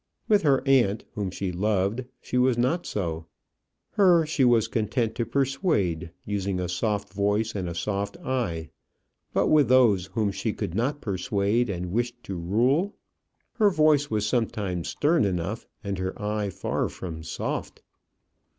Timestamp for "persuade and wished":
11.01-12.23